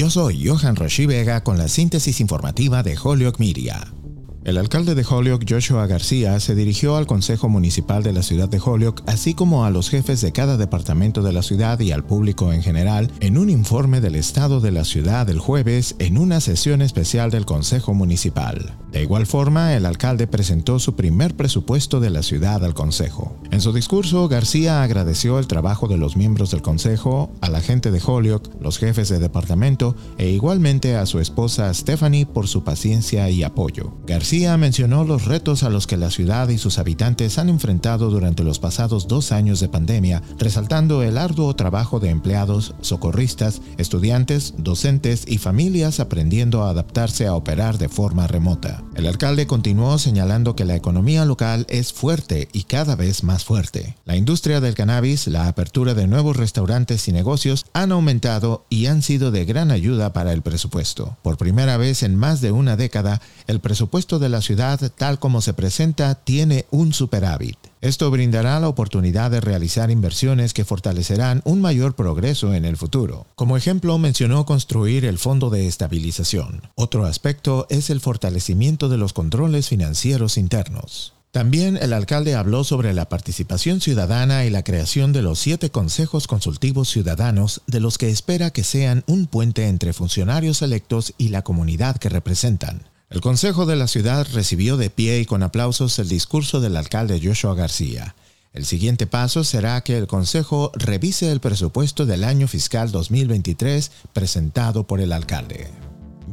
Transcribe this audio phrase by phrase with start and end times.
[0.00, 3.99] Yo soy Johan Rashi Vega con la síntesis informativa de Holyoke Media.
[4.42, 8.58] El alcalde de Holyoke, Joshua García, se dirigió al Consejo Municipal de la ciudad de
[8.58, 12.50] Holyoke, así como a los jefes de cada departamento de la ciudad y al público
[12.50, 16.80] en general, en un informe del estado de la ciudad el jueves en una sesión
[16.80, 18.78] especial del Consejo Municipal.
[18.90, 23.36] De igual forma, el alcalde presentó su primer presupuesto de la ciudad al Consejo.
[23.50, 27.90] En su discurso, García agradeció el trabajo de los miembros del Consejo, a la gente
[27.90, 33.28] de Holyoke, los jefes de departamento e igualmente a su esposa Stephanie por su paciencia
[33.28, 33.92] y apoyo.
[34.30, 38.44] García mencionó los retos a los que la ciudad y sus habitantes han enfrentado durante
[38.44, 45.24] los pasados dos años de pandemia, resaltando el arduo trabajo de empleados, socorristas, estudiantes, docentes
[45.26, 48.84] y familias aprendiendo a adaptarse a operar de forma remota.
[48.94, 53.96] El alcalde continuó señalando que la economía local es fuerte y cada vez más fuerte.
[54.04, 59.02] La industria del cannabis, la apertura de nuevos restaurantes y negocios han aumentado y han
[59.02, 61.16] sido de gran ayuda para el presupuesto.
[61.22, 65.40] Por primera vez en más de una década, el presupuesto de la ciudad tal como
[65.40, 67.58] se presenta tiene un superávit.
[67.80, 73.26] Esto brindará la oportunidad de realizar inversiones que fortalecerán un mayor progreso en el futuro.
[73.34, 76.62] Como ejemplo, mencionó construir el Fondo de Estabilización.
[76.74, 81.14] Otro aspecto es el fortalecimiento de los controles financieros internos.
[81.30, 86.26] También el alcalde habló sobre la participación ciudadana y la creación de los siete consejos
[86.26, 91.42] consultivos ciudadanos de los que espera que sean un puente entre funcionarios electos y la
[91.42, 92.82] comunidad que representan.
[93.10, 97.20] El Consejo de la Ciudad recibió de pie y con aplausos el discurso del alcalde
[97.20, 98.14] Joshua García.
[98.52, 104.86] El siguiente paso será que el Consejo revise el presupuesto del año fiscal 2023 presentado
[104.86, 105.66] por el alcalde.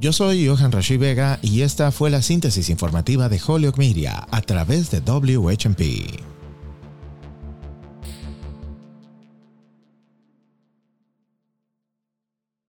[0.00, 4.42] Yo soy Johan Rashi Vega y esta fue la síntesis informativa de Holyoke Media a
[4.42, 6.25] través de WHMP.